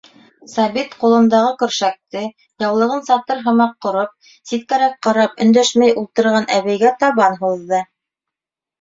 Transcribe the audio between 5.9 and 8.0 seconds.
ултырған әбейгә табан һуҙҙы.